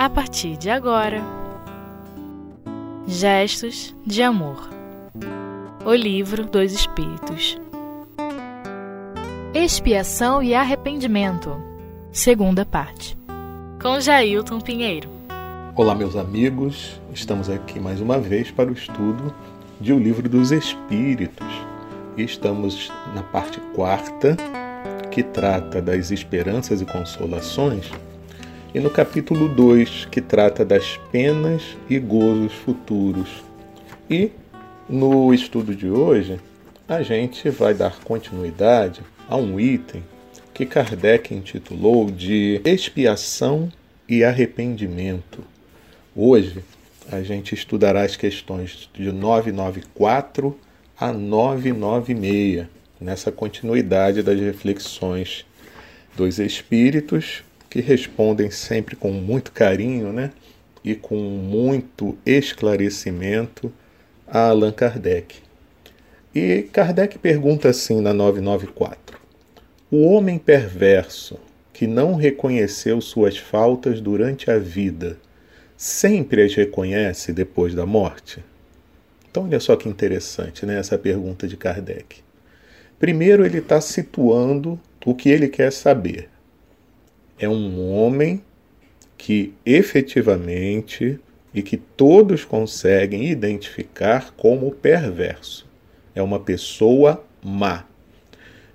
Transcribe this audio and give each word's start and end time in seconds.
a 0.00 0.08
partir 0.08 0.56
de 0.56 0.70
agora. 0.70 1.22
Gestos 3.06 3.94
de 4.06 4.22
Amor. 4.22 4.70
O 5.84 5.92
Livro 5.92 6.46
dos 6.46 6.72
Espíritos. 6.72 7.58
Expiação 9.52 10.42
e 10.42 10.54
Arrependimento. 10.54 11.54
Segunda 12.10 12.64
parte. 12.64 13.14
Com 13.82 14.00
Jailton 14.00 14.58
Pinheiro. 14.62 15.10
Olá, 15.76 15.94
meus 15.94 16.16
amigos, 16.16 16.98
estamos 17.12 17.50
aqui 17.50 17.78
mais 17.78 18.00
uma 18.00 18.18
vez 18.18 18.50
para 18.50 18.70
o 18.70 18.72
estudo 18.72 19.34
de 19.78 19.92
O 19.92 19.98
Livro 19.98 20.26
dos 20.30 20.50
Espíritos. 20.50 21.46
E 22.16 22.22
estamos 22.22 22.90
na 23.14 23.22
parte 23.22 23.60
quarta, 23.74 24.34
que 25.10 25.22
trata 25.22 25.82
das 25.82 26.10
esperanças 26.10 26.80
e 26.80 26.86
consolações 26.86 27.92
e 28.72 28.78
no 28.78 28.88
capítulo 28.88 29.48
2, 29.48 30.06
que 30.06 30.20
trata 30.20 30.64
das 30.64 30.96
penas 31.10 31.76
e 31.88 31.98
gozos 31.98 32.52
futuros. 32.52 33.42
E 34.08 34.30
no 34.88 35.34
estudo 35.34 35.74
de 35.74 35.90
hoje, 35.90 36.38
a 36.88 37.02
gente 37.02 37.50
vai 37.50 37.74
dar 37.74 37.98
continuidade 38.00 39.00
a 39.28 39.36
um 39.36 39.58
item 39.58 40.04
que 40.54 40.64
Kardec 40.64 41.34
intitulou 41.34 42.10
de 42.10 42.60
expiação 42.64 43.72
e 44.08 44.22
arrependimento. 44.22 45.42
Hoje, 46.14 46.62
a 47.10 47.22
gente 47.22 47.54
estudará 47.54 48.02
as 48.02 48.16
questões 48.16 48.88
de 48.94 49.10
994 49.10 50.56
a 50.96 51.12
996, 51.12 52.66
nessa 53.00 53.32
continuidade 53.32 54.22
das 54.22 54.38
reflexões 54.38 55.44
dos 56.16 56.38
espíritos 56.38 57.42
que 57.70 57.80
respondem 57.80 58.50
sempre 58.50 58.96
com 58.96 59.12
muito 59.12 59.52
carinho 59.52 60.12
né? 60.12 60.32
e 60.84 60.96
com 60.96 61.16
muito 61.16 62.18
esclarecimento 62.26 63.72
a 64.26 64.48
Allan 64.48 64.72
Kardec. 64.72 65.36
E 66.34 66.62
Kardec 66.72 67.16
pergunta 67.18 67.68
assim 67.68 68.00
na 68.00 68.12
994: 68.12 69.18
O 69.90 70.02
homem 70.02 70.36
perverso 70.36 71.38
que 71.72 71.86
não 71.86 72.16
reconheceu 72.16 73.00
suas 73.00 73.36
faltas 73.38 74.00
durante 74.00 74.50
a 74.50 74.58
vida, 74.58 75.16
sempre 75.76 76.42
as 76.42 76.54
reconhece 76.54 77.32
depois 77.32 77.74
da 77.74 77.86
morte? 77.86 78.44
Então, 79.30 79.44
olha 79.44 79.60
só 79.60 79.76
que 79.76 79.88
interessante 79.88 80.66
né, 80.66 80.78
essa 80.78 80.98
pergunta 80.98 81.46
de 81.46 81.56
Kardec. 81.56 82.16
Primeiro, 82.98 83.46
ele 83.46 83.58
está 83.58 83.80
situando 83.80 84.78
o 85.06 85.14
que 85.14 85.28
ele 85.28 85.48
quer 85.48 85.72
saber 85.72 86.28
é 87.40 87.48
um 87.48 87.90
homem 87.90 88.42
que 89.16 89.54
efetivamente 89.64 91.18
e 91.52 91.62
que 91.62 91.76
todos 91.76 92.44
conseguem 92.44 93.28
identificar 93.28 94.32
como 94.36 94.70
perverso. 94.70 95.66
É 96.14 96.22
uma 96.22 96.38
pessoa 96.38 97.24
má. 97.42 97.86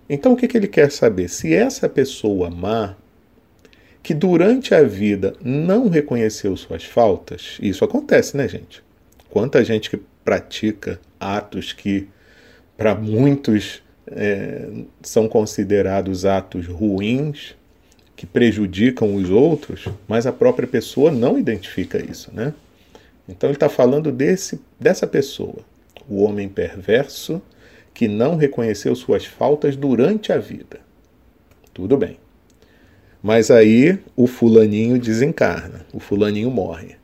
Então 0.09 0.33
o 0.33 0.35
que, 0.35 0.47
que 0.47 0.57
ele 0.57 0.67
quer 0.67 0.91
saber? 0.91 1.29
Se 1.29 1.53
essa 1.53 1.87
pessoa 1.87 2.49
má, 2.49 2.95
que 4.03 4.13
durante 4.13 4.73
a 4.75 4.83
vida 4.83 5.33
não 5.43 5.87
reconheceu 5.87 6.55
suas 6.57 6.83
faltas, 6.83 7.57
isso 7.61 7.85
acontece, 7.85 8.35
né, 8.35 8.47
gente? 8.47 8.83
Quanta 9.29 9.63
gente 9.63 9.89
que 9.89 9.99
pratica 10.23 10.99
atos 11.19 11.71
que 11.71 12.07
para 12.77 12.93
muitos 12.93 13.81
é, 14.07 14.67
são 15.01 15.27
considerados 15.27 16.25
atos 16.25 16.67
ruins, 16.67 17.55
que 18.15 18.25
prejudicam 18.25 19.15
os 19.15 19.29
outros, 19.29 19.85
mas 20.07 20.25
a 20.25 20.31
própria 20.31 20.67
pessoa 20.67 21.11
não 21.11 21.37
identifica 21.37 22.03
isso, 22.03 22.31
né? 22.33 22.53
Então 23.27 23.49
ele 23.49 23.55
está 23.55 23.69
falando 23.69 24.11
desse, 24.11 24.61
dessa 24.79 25.05
pessoa, 25.05 25.57
o 26.07 26.23
homem 26.23 26.47
perverso 26.47 27.41
que 27.93 28.07
não 28.07 28.35
reconheceu 28.35 28.95
suas 28.95 29.25
faltas 29.25 29.75
durante 29.75 30.31
a 30.31 30.37
vida. 30.37 30.79
Tudo 31.73 31.97
bem. 31.97 32.17
Mas 33.23 33.49
aí 33.49 33.97
o 34.15 34.27
fulaninho 34.27 34.99
desencarna, 34.99 35.85
o 35.91 35.99
fulaninho 35.99 36.51
morre. 36.51 36.95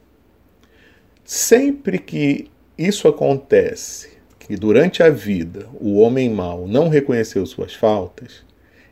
Sempre 1.24 1.98
que 1.98 2.48
isso 2.78 3.08
acontece, 3.08 4.10
que 4.38 4.56
durante 4.56 5.02
a 5.02 5.10
vida 5.10 5.68
o 5.80 5.98
homem 5.98 6.30
mau 6.30 6.68
não 6.68 6.90
reconheceu 6.90 7.46
suas 7.46 7.74
faltas, 7.74 8.44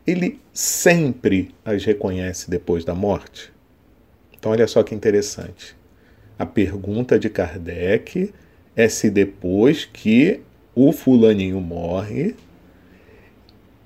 ele 0.06 0.40
sempre 0.52 1.54
as 1.64 1.84
reconhece 1.84 2.50
depois 2.50 2.84
da 2.84 2.94
morte? 2.94 3.52
Então, 4.38 4.52
olha 4.52 4.66
só 4.66 4.82
que 4.82 4.94
interessante. 4.94 5.76
A 6.38 6.46
pergunta 6.46 7.18
de 7.18 7.28
Kardec 7.28 8.32
é 8.74 8.88
se 8.88 9.10
depois 9.10 9.84
que 9.84 10.40
o 10.74 10.92
fulaninho 10.92 11.60
morre 11.60 12.34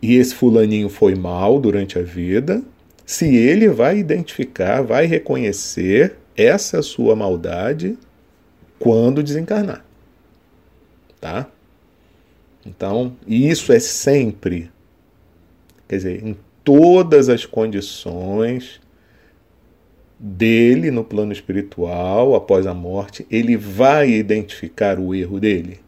e 0.00 0.16
esse 0.16 0.34
fulaninho 0.34 0.88
foi 0.88 1.14
mal 1.14 1.58
durante 1.58 1.98
a 1.98 2.02
vida, 2.02 2.62
se 3.06 3.34
ele 3.34 3.68
vai 3.68 3.98
identificar, 3.98 4.82
vai 4.82 5.06
reconhecer 5.06 6.16
essa 6.36 6.82
sua 6.82 7.16
maldade 7.16 7.98
quando 8.78 9.22
desencarnar. 9.22 9.84
Tá? 11.20 11.48
Então, 12.66 13.16
isso 13.26 13.72
é 13.72 13.80
sempre 13.80 14.70
quer 15.88 15.96
dizer, 15.96 16.24
em 16.24 16.36
todas 16.62 17.28
as 17.28 17.44
condições 17.44 18.80
dele 20.18 20.90
no 20.90 21.04
plano 21.04 21.32
espiritual, 21.32 22.34
após 22.34 22.66
a 22.66 22.74
morte, 22.74 23.26
ele 23.30 23.56
vai 23.56 24.10
identificar 24.10 24.98
o 24.98 25.14
erro 25.14 25.38
dele. 25.38 25.80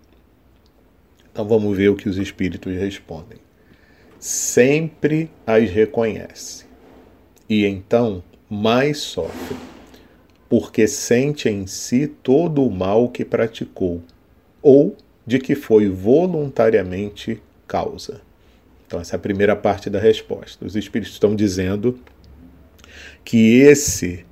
Então 1.32 1.46
vamos 1.46 1.76
ver 1.76 1.88
o 1.88 1.96
que 1.96 2.08
os 2.08 2.18
espíritos 2.18 2.74
respondem. 2.74 3.38
Sempre 4.18 5.30
as 5.46 5.70
reconhece 5.70 6.66
e 7.48 7.64
então 7.64 8.22
mais 8.48 8.98
sofre, 8.98 9.56
porque 10.48 10.86
sente 10.86 11.48
em 11.48 11.66
si 11.66 12.06
todo 12.06 12.64
o 12.64 12.70
mal 12.70 13.08
que 13.08 13.24
praticou 13.24 14.02
ou 14.62 14.96
de 15.26 15.38
que 15.38 15.54
foi 15.54 15.88
voluntariamente 15.88 17.40
causa. 17.66 18.20
Então, 18.86 19.00
essa 19.00 19.16
é 19.16 19.18
a 19.18 19.20
primeira 19.20 19.56
parte 19.56 19.90
da 19.90 19.98
resposta. 19.98 20.64
Os 20.64 20.76
espíritos 20.76 21.14
estão 21.14 21.34
dizendo 21.34 21.98
que 23.24 23.58
esse 23.58 24.24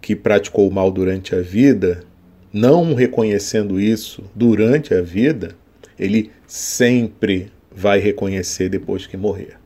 que 0.00 0.14
praticou 0.14 0.68
o 0.68 0.72
mal 0.72 0.90
durante 0.92 1.34
a 1.34 1.40
vida, 1.40 2.04
não 2.52 2.94
reconhecendo 2.94 3.80
isso 3.80 4.22
durante 4.34 4.94
a 4.94 5.02
vida, 5.02 5.56
ele 5.98 6.30
sempre 6.46 7.50
vai 7.70 7.98
reconhecer 7.98 8.68
depois 8.68 9.06
que 9.06 9.16
morrer. 9.16 9.58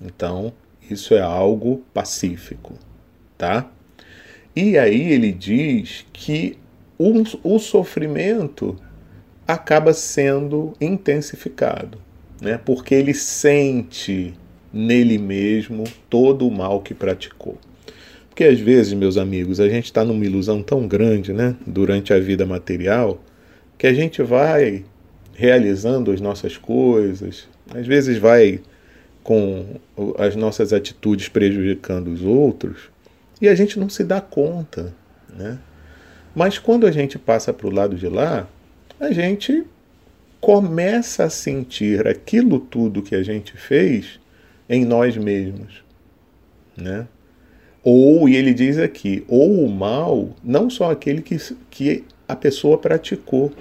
Então, 0.00 0.52
isso 0.88 1.14
é 1.14 1.20
algo 1.20 1.82
pacífico, 1.92 2.74
tá? 3.36 3.68
E 4.54 4.78
aí 4.78 5.12
ele 5.12 5.32
diz 5.32 6.06
que 6.12 6.56
o, 6.96 7.12
o 7.42 7.58
sofrimento 7.58 8.76
acaba 9.46 9.92
sendo 9.92 10.72
intensificado 10.80 11.98
né? 12.42 12.58
porque 12.62 12.94
ele 12.94 13.14
sente 13.14 14.34
nele 14.72 15.16
mesmo 15.16 15.84
todo 16.10 16.46
o 16.46 16.50
mal 16.50 16.80
que 16.80 16.92
praticou. 16.92 17.56
Porque 18.28 18.44
às 18.44 18.58
vezes, 18.58 18.92
meus 18.94 19.16
amigos, 19.16 19.60
a 19.60 19.68
gente 19.68 19.84
está 19.84 20.04
numa 20.04 20.24
ilusão 20.24 20.62
tão 20.62 20.88
grande 20.88 21.32
né? 21.32 21.54
durante 21.66 22.12
a 22.12 22.18
vida 22.18 22.44
material 22.44 23.22
que 23.78 23.86
a 23.86 23.94
gente 23.94 24.22
vai 24.22 24.84
realizando 25.34 26.10
as 26.10 26.20
nossas 26.20 26.56
coisas, 26.56 27.48
às 27.74 27.86
vezes 27.86 28.18
vai 28.18 28.60
com 29.22 29.76
as 30.18 30.34
nossas 30.34 30.72
atitudes 30.72 31.28
prejudicando 31.28 32.08
os 32.08 32.22
outros 32.22 32.90
e 33.40 33.48
a 33.48 33.54
gente 33.54 33.78
não 33.78 33.88
se 33.88 34.02
dá 34.02 34.20
conta. 34.20 34.92
Né? 35.36 35.58
Mas 36.34 36.58
quando 36.58 36.86
a 36.86 36.90
gente 36.90 37.18
passa 37.18 37.52
para 37.52 37.66
o 37.66 37.70
lado 37.70 37.96
de 37.96 38.08
lá, 38.08 38.48
a 38.98 39.12
gente 39.12 39.64
começa 40.42 41.22
a 41.22 41.30
sentir 41.30 42.08
aquilo 42.08 42.58
tudo 42.58 43.00
que 43.00 43.14
a 43.14 43.22
gente 43.22 43.56
fez 43.56 44.18
em 44.68 44.84
nós 44.84 45.16
mesmos, 45.16 45.84
né? 46.76 47.06
Ou, 47.84 48.28
e 48.28 48.34
ele 48.34 48.52
diz 48.52 48.76
aqui, 48.76 49.24
ou 49.28 49.64
o 49.64 49.70
mal, 49.70 50.30
não 50.42 50.68
só 50.68 50.90
aquele 50.90 51.22
que, 51.22 51.36
que 51.70 52.04
a 52.26 52.34
pessoa 52.34 52.76
praticou, 52.76 53.52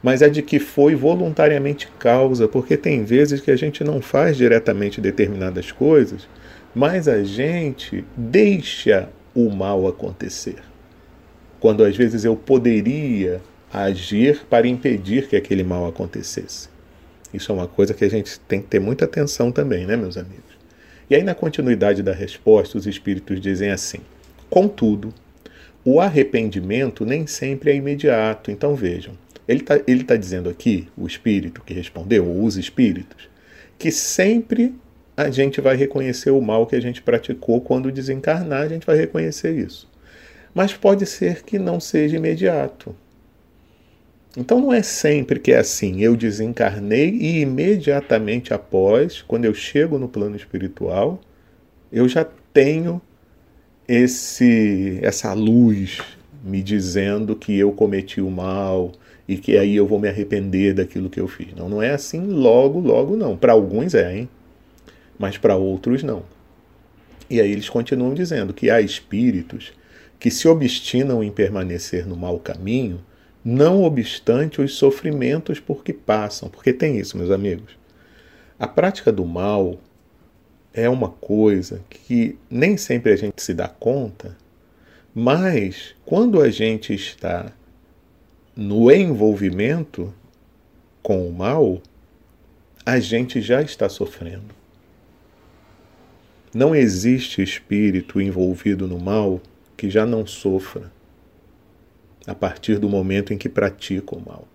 mas 0.00 0.22
é 0.22 0.28
de 0.28 0.42
que 0.42 0.60
foi 0.60 0.94
voluntariamente 0.94 1.88
causa, 1.98 2.46
porque 2.46 2.76
tem 2.76 3.02
vezes 3.02 3.40
que 3.40 3.50
a 3.50 3.56
gente 3.56 3.82
não 3.82 4.00
faz 4.00 4.36
diretamente 4.36 5.00
determinadas 5.00 5.72
coisas, 5.72 6.28
mas 6.72 7.08
a 7.08 7.24
gente 7.24 8.04
deixa 8.16 9.08
o 9.34 9.50
mal 9.50 9.88
acontecer. 9.88 10.62
Quando 11.58 11.82
às 11.82 11.96
vezes 11.96 12.24
eu 12.24 12.36
poderia 12.36 13.40
agir 13.84 14.44
para 14.48 14.66
impedir 14.66 15.28
que 15.28 15.36
aquele 15.36 15.62
mal 15.62 15.86
acontecesse. 15.86 16.68
Isso 17.32 17.52
é 17.52 17.54
uma 17.54 17.68
coisa 17.68 17.92
que 17.92 18.04
a 18.04 18.08
gente 18.08 18.40
tem 18.40 18.62
que 18.62 18.68
ter 18.68 18.80
muita 18.80 19.04
atenção 19.04 19.52
também, 19.52 19.86
né, 19.86 19.96
meus 19.96 20.16
amigos? 20.16 20.56
E 21.10 21.14
aí, 21.14 21.22
na 21.22 21.34
continuidade 21.34 22.02
da 22.02 22.12
resposta, 22.12 22.78
os 22.78 22.86
espíritos 22.86 23.40
dizem 23.40 23.70
assim: 23.70 23.98
Contudo, 24.48 25.12
o 25.84 26.00
arrependimento 26.00 27.04
nem 27.04 27.26
sempre 27.26 27.70
é 27.70 27.74
imediato. 27.76 28.50
Então 28.50 28.74
vejam, 28.74 29.12
ele 29.46 29.60
está 29.60 29.78
ele 29.86 30.04
tá 30.04 30.16
dizendo 30.16 30.48
aqui, 30.48 30.88
o 30.96 31.06
espírito 31.06 31.62
que 31.64 31.74
respondeu, 31.74 32.26
ou 32.26 32.44
os 32.44 32.56
espíritos, 32.56 33.28
que 33.78 33.90
sempre 33.92 34.74
a 35.16 35.30
gente 35.30 35.60
vai 35.60 35.76
reconhecer 35.76 36.30
o 36.30 36.40
mal 36.40 36.66
que 36.66 36.76
a 36.76 36.80
gente 36.80 37.02
praticou 37.02 37.60
quando 37.60 37.92
desencarnar, 37.92 38.62
a 38.62 38.68
gente 38.68 38.86
vai 38.86 38.96
reconhecer 38.96 39.52
isso. 39.52 39.88
Mas 40.54 40.72
pode 40.72 41.04
ser 41.06 41.42
que 41.42 41.58
não 41.58 41.78
seja 41.78 42.16
imediato. 42.16 42.94
Então 44.36 44.60
não 44.60 44.72
é 44.72 44.82
sempre 44.82 45.40
que 45.40 45.52
é 45.52 45.58
assim. 45.58 46.02
Eu 46.02 46.14
desencarnei 46.14 47.08
e 47.08 47.40
imediatamente 47.40 48.52
após, 48.52 49.22
quando 49.22 49.46
eu 49.46 49.54
chego 49.54 49.98
no 49.98 50.08
plano 50.08 50.36
espiritual, 50.36 51.20
eu 51.90 52.06
já 52.08 52.24
tenho 52.52 53.00
esse 53.88 54.98
essa 55.02 55.32
luz 55.32 56.00
me 56.44 56.62
dizendo 56.62 57.34
que 57.34 57.56
eu 57.56 57.72
cometi 57.72 58.20
o 58.20 58.30
mal 58.30 58.92
e 59.28 59.36
que 59.36 59.56
aí 59.56 59.74
eu 59.74 59.86
vou 59.86 59.98
me 59.98 60.08
arrepender 60.08 60.74
daquilo 60.74 61.10
que 61.10 61.18
eu 61.18 61.26
fiz. 61.26 61.54
Não, 61.54 61.68
não 61.68 61.82
é 61.82 61.90
assim 61.90 62.26
logo, 62.26 62.78
logo 62.78 63.16
não. 63.16 63.36
Para 63.36 63.52
alguns 63.52 63.94
é, 63.94 64.18
hein? 64.18 64.28
Mas 65.18 65.38
para 65.38 65.56
outros 65.56 66.02
não. 66.02 66.22
E 67.28 67.40
aí 67.40 67.50
eles 67.50 67.68
continuam 67.68 68.14
dizendo 68.14 68.52
que 68.52 68.70
há 68.70 68.80
espíritos 68.80 69.72
que 70.18 70.30
se 70.30 70.46
obstinam 70.46 71.24
em 71.24 71.30
permanecer 71.30 72.06
no 72.06 72.16
mau 72.16 72.38
caminho 72.38 73.00
não 73.48 73.84
obstante 73.84 74.60
os 74.60 74.74
sofrimentos 74.74 75.60
por 75.60 75.84
que 75.84 75.92
passam, 75.92 76.48
porque 76.48 76.72
tem 76.72 76.98
isso, 76.98 77.16
meus 77.16 77.30
amigos. 77.30 77.78
A 78.58 78.66
prática 78.66 79.12
do 79.12 79.24
mal 79.24 79.78
é 80.74 80.88
uma 80.88 81.10
coisa 81.10 81.80
que 81.88 82.36
nem 82.50 82.76
sempre 82.76 83.12
a 83.12 83.16
gente 83.16 83.40
se 83.40 83.54
dá 83.54 83.68
conta, 83.68 84.36
mas 85.14 85.94
quando 86.04 86.42
a 86.42 86.50
gente 86.50 86.92
está 86.92 87.52
no 88.56 88.90
envolvimento 88.90 90.12
com 91.00 91.28
o 91.28 91.32
mal, 91.32 91.80
a 92.84 92.98
gente 92.98 93.40
já 93.40 93.62
está 93.62 93.88
sofrendo. 93.88 94.56
Não 96.52 96.74
existe 96.74 97.40
espírito 97.40 98.20
envolvido 98.20 98.88
no 98.88 98.98
mal 98.98 99.40
que 99.76 99.88
já 99.88 100.04
não 100.04 100.26
sofra 100.26 100.95
a 102.26 102.34
partir 102.34 102.78
do 102.78 102.88
momento 102.88 103.32
em 103.32 103.38
que 103.38 103.48
pratica 103.48 104.16
o 104.16 104.20
mal. 104.24 104.48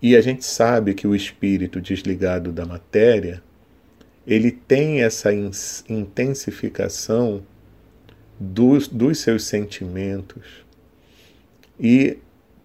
E 0.00 0.14
a 0.16 0.20
gente 0.20 0.44
sabe 0.44 0.94
que 0.94 1.06
o 1.06 1.14
espírito 1.14 1.80
desligado 1.80 2.52
da 2.52 2.66
matéria, 2.66 3.42
ele 4.26 4.50
tem 4.50 5.02
essa 5.02 5.30
intensificação 5.88 7.42
dos, 8.38 8.86
dos 8.86 9.18
seus 9.18 9.44
sentimentos. 9.44 10.64
E 11.80 12.18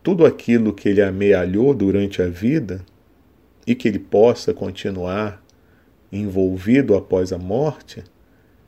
tudo 0.04 0.26
aquilo 0.26 0.74
que 0.74 0.90
ele 0.90 1.02
amealhou 1.02 1.74
durante 1.74 2.22
a 2.22 2.28
vida 2.28 2.82
e 3.66 3.74
que 3.74 3.88
ele 3.88 4.00
possa 4.00 4.54
continuar 4.54 5.42
envolvido 6.12 6.96
após 6.96 7.32
a 7.32 7.38
morte, 7.38 8.04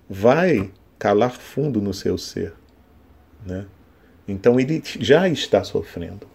vai 0.10 0.72
calar 1.00 1.32
fundo 1.32 1.82
no 1.82 1.94
seu 1.94 2.18
ser. 2.18 2.54
Né? 3.46 3.66
Então 4.32 4.60
ele 4.60 4.82
já 5.00 5.28
está 5.28 5.64
sofrendo. 5.64 6.28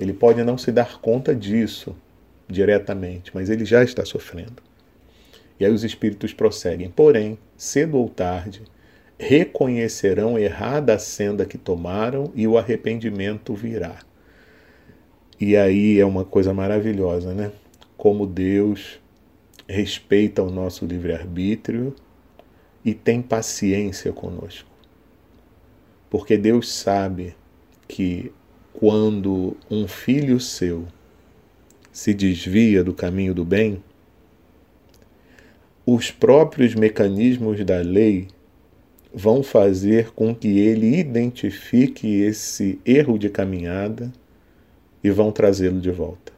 Ele 0.00 0.12
pode 0.12 0.42
não 0.42 0.58
se 0.58 0.70
dar 0.70 1.00
conta 1.00 1.34
disso 1.34 1.94
diretamente, 2.48 3.30
mas 3.34 3.50
ele 3.50 3.64
já 3.64 3.82
está 3.82 4.04
sofrendo. 4.04 4.62
E 5.58 5.64
aí 5.64 5.72
os 5.72 5.84
espíritos 5.84 6.32
prosseguem. 6.32 6.90
Porém, 6.90 7.38
cedo 7.56 7.98
ou 7.98 8.08
tarde, 8.08 8.62
reconhecerão 9.18 10.38
errada 10.38 10.94
a 10.94 10.98
senda 10.98 11.44
que 11.44 11.58
tomaram 11.58 12.30
e 12.34 12.46
o 12.46 12.56
arrependimento 12.56 13.54
virá. 13.54 13.98
E 15.40 15.56
aí 15.56 15.98
é 15.98 16.06
uma 16.06 16.24
coisa 16.24 16.54
maravilhosa, 16.54 17.34
né? 17.34 17.50
Como 17.96 18.26
Deus 18.26 19.00
respeita 19.68 20.42
o 20.42 20.50
nosso 20.50 20.86
livre-arbítrio 20.86 21.94
e 22.84 22.94
tem 22.94 23.20
paciência 23.20 24.12
conosco. 24.12 24.67
Porque 26.10 26.36
Deus 26.36 26.70
sabe 26.70 27.34
que 27.86 28.32
quando 28.72 29.56
um 29.70 29.86
filho 29.88 30.38
seu 30.38 30.86
se 31.92 32.14
desvia 32.14 32.84
do 32.84 32.94
caminho 32.94 33.34
do 33.34 33.44
bem, 33.44 33.82
os 35.84 36.10
próprios 36.10 36.74
mecanismos 36.74 37.64
da 37.64 37.78
lei 37.78 38.28
vão 39.12 39.42
fazer 39.42 40.10
com 40.10 40.34
que 40.34 40.58
ele 40.58 40.98
identifique 40.98 42.20
esse 42.20 42.78
erro 42.84 43.18
de 43.18 43.28
caminhada 43.28 44.12
e 45.02 45.10
vão 45.10 45.32
trazê-lo 45.32 45.80
de 45.80 45.90
volta. 45.90 46.32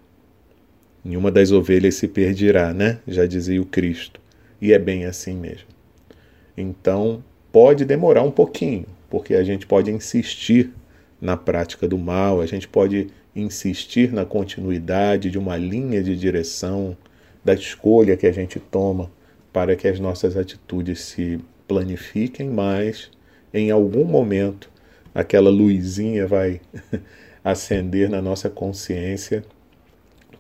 Nenhuma 1.05 1.31
das 1.31 1.51
ovelhas 1.51 1.97
se 1.97 2.07
perderá, 2.07 2.73
né? 2.73 3.01
Já 3.09 3.27
dizia 3.27 3.61
o 3.61 3.67
Cristo. 3.67 4.21
E 4.61 4.73
é 4.73 4.79
bem 4.79 5.07
assim 5.07 5.35
mesmo. 5.35 5.67
Então, 6.57 7.25
pode 7.51 7.85
demorar 7.85 8.23
um 8.23 8.31
pouquinho, 8.31 8.87
porque 9.11 9.35
a 9.35 9.45
gente 9.45 9.67
pode 9.67 9.91
insistir 9.91 10.71
na 11.21 11.37
prática 11.37 11.87
do 11.87 11.99
mal, 11.99 12.41
a 12.41 12.47
gente 12.47 12.67
pode 12.67 13.09
insistir 13.37 14.13
na 14.13 14.25
continuidade 14.25 15.31
de 15.31 15.39
uma 15.39 15.57
linha 15.57 16.03
de 16.03 16.17
direção, 16.17 16.97
da 17.45 17.55
escolha 17.55 18.17
que 18.17 18.27
a 18.27 18.33
gente 18.33 18.59
toma 18.59 19.11
para 19.53 19.75
que 19.77 19.89
as 19.89 19.99
nossas 19.99 20.37
atitudes 20.37 21.01
se 21.01 21.41
planifiquem, 21.67 22.49
mas 22.49 23.11
em 23.53 23.71
algum 23.71 24.05
momento 24.05 24.71
aquela 25.15 25.51
luzinha 25.51 26.27
vai 26.27 26.61
acender 27.43 28.09
na 28.09 28.23
nossa 28.23 28.49
consciência 28.49 29.43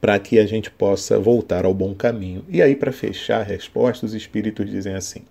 para 0.00 0.18
que 0.18 0.38
a 0.38 0.46
gente 0.46 0.70
possa 0.70 1.18
voltar 1.18 1.64
ao 1.64 1.74
bom 1.74 1.94
caminho. 1.94 2.44
E 2.48 2.62
aí, 2.62 2.74
para 2.74 2.92
fechar 2.92 3.40
a 3.40 3.44
resposta, 3.44 4.06
os 4.06 4.14
espíritos 4.14 4.68
dizem 4.70 4.94
assim: 4.94 5.22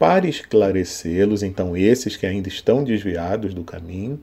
para 0.00 0.26
esclarecê-los, 0.26 1.42
então 1.42 1.76
esses 1.76 2.16
que 2.16 2.24
ainda 2.24 2.48
estão 2.48 2.82
desviados 2.82 3.52
do 3.52 3.62
caminho, 3.62 4.18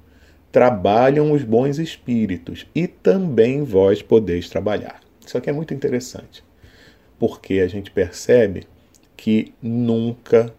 trabalham 0.52 1.32
os 1.32 1.44
bons 1.44 1.78
espíritos 1.78 2.66
e 2.74 2.88
também 2.88 3.64
vós 3.64 4.02
podeis 4.02 4.50
trabalhar. 4.50 5.00
Isso 5.24 5.38
aqui 5.38 5.52
é 5.52 5.54
muito 5.54 5.76
interessante, 5.76 6.44
porque 7.20 7.60
a 7.60 7.68
gente 7.68 7.92
percebe 7.92 8.64
que 9.16 9.54
nunca 9.62 10.52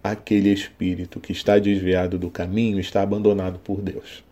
aquele 0.00 0.52
espírito 0.52 1.18
que 1.18 1.32
está 1.32 1.58
desviado 1.58 2.16
do 2.16 2.30
caminho 2.30 2.78
está 2.78 3.02
abandonado 3.02 3.58
por 3.58 3.82
Deus. 3.82 4.22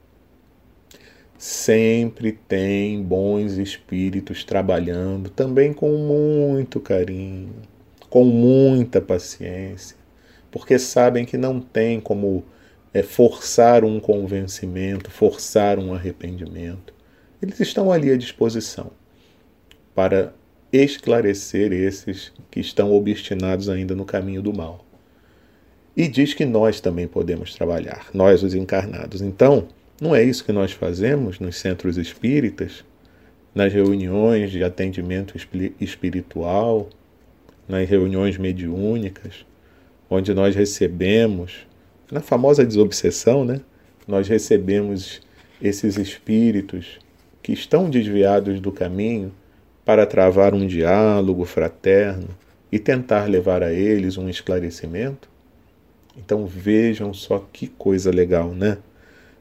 Sempre 1.37 2.31
tem 2.31 3.03
bons 3.03 3.55
espíritos 3.55 4.45
trabalhando, 4.45 5.29
também 5.29 5.73
com 5.73 5.91
muito 5.91 6.79
carinho, 6.79 7.51
com 8.09 8.25
muita 8.25 9.01
paciência, 9.01 9.97
porque 10.51 10.79
sabem 10.79 11.25
que 11.25 11.37
não 11.37 11.61
tem 11.61 12.01
como 12.01 12.45
é, 12.93 13.03
forçar 13.03 13.85
um 13.85 14.01
convencimento, 14.01 15.11
forçar 15.11 15.79
um 15.79 15.93
arrependimento. 15.93 16.95
Eles 17.41 17.61
estão 17.61 17.93
ali 17.93 18.11
à 18.11 18.17
disposição 18.17 18.91
para 19.95 20.33
esclarecer 20.73 21.73
esses 21.73 22.33
que 22.51 22.61
estão 22.61 22.93
obstinados 22.93 23.69
ainda 23.69 23.95
no 23.95 24.05
caminho 24.05 24.43
do 24.43 24.53
mal. 24.53 24.85
E 25.97 26.07
diz 26.07 26.35
que 26.35 26.45
nós 26.45 26.81
também 26.81 27.09
podemos 27.09 27.55
trabalhar, 27.55 28.09
nós 28.15 28.43
os 28.43 28.55
encarnados. 28.55 29.21
Então, 29.21 29.69
não 30.01 30.15
é 30.15 30.23
isso 30.23 30.45
que 30.45 30.53
nós 30.53 30.73
fazemos 30.73 31.41
nos 31.41 31.57
centros 31.57 31.97
espíritas, 31.97 32.85
nas 33.55 33.73
reuniões 33.73 34.53
de 34.53 34.63
atendimento 34.63 35.35
espiritual, 35.81 36.89
nas 37.69 37.89
reuniões 37.89 38.39
mediúnicas, 38.39 39.45
onde 40.09 40.33
nós 40.33 40.55
recebemos, 40.55 41.67
na 42.11 42.21
famosa 42.21 42.65
desobsessão, 42.65 43.45
né? 43.45 43.61
Nós 44.07 44.27
recebemos 44.27 45.21
esses 45.61 45.99
espíritos 45.99 46.99
que 47.43 47.53
estão 47.53 47.91
desviados 47.91 48.61
do 48.61 48.73
caminho 48.73 49.33
para 49.85 50.07
travar 50.07 50.55
um 50.55 50.67
diálogo 50.67 51.45
fraterno 51.45 52.29
e 52.71 52.79
tentar 52.79 53.29
levar 53.29 53.63
a 53.63 53.73
eles 53.73 54.17
um 54.17 54.29
esclarecimento. 54.29 55.29
Então 56.17 56.47
vejam 56.47 57.13
só 57.13 57.47
que 57.53 57.67
coisa 57.67 58.11
legal, 58.11 58.51
né? 58.51 58.79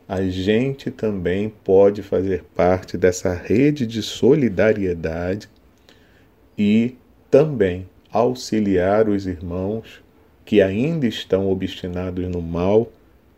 A 0.07 0.22
gente 0.24 0.89
também 0.89 1.50
pode 1.50 2.01
fazer 2.01 2.43
parte 2.55 2.98
dessa 2.98 3.34
rede 3.34 3.86
de 3.86 4.01
solidariedade 4.01 5.50
e 6.57 6.96
também 7.29 7.86
auxiliar 8.12 9.10
os 9.10 9.26
irmãos 9.26 10.02
que 10.46 10.62
ainda 10.62 11.06
estão 11.06 11.52
obstinados 11.52 12.28
no 12.30 12.42
mal 12.42 12.92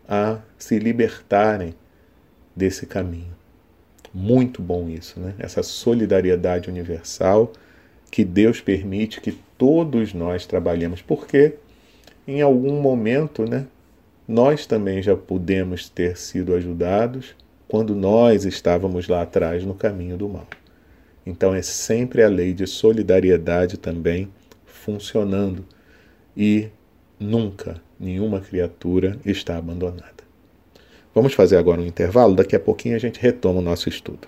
a 0.08 0.38
se 0.58 0.78
libertarem 0.78 1.74
desse 2.54 2.86
caminho. 2.86 3.34
Muito 4.12 4.60
bom 4.60 4.88
isso, 4.88 5.18
né? 5.20 5.34
Essa 5.38 5.62
solidariedade 5.62 6.68
universal 6.68 7.52
que 8.10 8.24
Deus 8.24 8.60
permite 8.60 9.20
que 9.20 9.32
todos 9.56 10.12
nós 10.12 10.46
trabalhemos, 10.46 11.00
porque 11.00 11.54
em 12.26 12.42
algum 12.42 12.80
momento, 12.80 13.48
né, 13.48 13.66
nós 14.26 14.66
também 14.66 15.02
já 15.02 15.16
pudemos 15.16 15.88
ter 15.88 16.16
sido 16.16 16.54
ajudados 16.54 17.34
quando 17.68 17.94
nós 17.94 18.44
estávamos 18.44 19.06
lá 19.08 19.22
atrás 19.22 19.64
no 19.64 19.74
caminho 19.74 20.16
do 20.16 20.28
mal. 20.28 20.46
Então 21.24 21.54
é 21.54 21.62
sempre 21.62 22.22
a 22.22 22.28
lei 22.28 22.52
de 22.52 22.66
solidariedade 22.66 23.76
também 23.76 24.28
funcionando 24.80 25.64
e 26.36 26.68
nunca 27.18 27.82
nenhuma 27.98 28.40
criatura 28.40 29.18
está 29.24 29.56
abandonada. 29.56 30.24
Vamos 31.14 31.34
fazer 31.34 31.56
agora 31.56 31.80
um 31.80 31.86
intervalo, 31.86 32.34
daqui 32.34 32.56
a 32.56 32.60
pouquinho 32.60 32.96
a 32.96 32.98
gente 32.98 33.20
retoma 33.20 33.58
o 33.58 33.62
nosso 33.62 33.88
estudo. 33.88 34.26